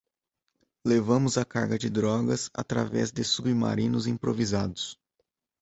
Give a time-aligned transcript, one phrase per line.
[0.83, 4.99] Levamos a carga de drogas através de submarinos improvisados